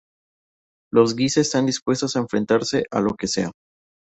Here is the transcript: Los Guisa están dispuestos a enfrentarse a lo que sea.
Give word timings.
Los 0.91 1.15
Guisa 1.15 1.41
están 1.41 1.67
dispuestos 1.67 2.15
a 2.15 2.21
enfrentarse 2.21 2.85
a 2.89 3.01
lo 3.01 3.13
que 3.13 3.27
sea. 3.27 3.51